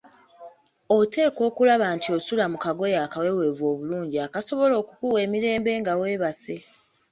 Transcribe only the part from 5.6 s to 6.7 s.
nga weebase.